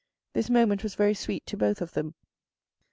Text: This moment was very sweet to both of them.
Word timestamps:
This 0.33 0.49
moment 0.49 0.81
was 0.81 0.95
very 0.95 1.13
sweet 1.13 1.45
to 1.45 1.55
both 1.55 1.79
of 1.79 1.93
them. 1.93 2.15